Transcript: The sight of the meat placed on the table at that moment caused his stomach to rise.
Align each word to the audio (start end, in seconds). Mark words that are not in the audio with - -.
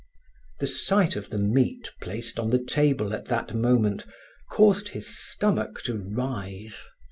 The 0.61 0.65
sight 0.65 1.15
of 1.15 1.29
the 1.29 1.37
meat 1.37 1.91
placed 2.01 2.39
on 2.39 2.49
the 2.49 2.57
table 2.57 3.13
at 3.13 3.25
that 3.25 3.53
moment 3.53 4.07
caused 4.49 4.87
his 4.87 5.05
stomach 5.05 5.79
to 5.83 5.95
rise. 5.95 6.87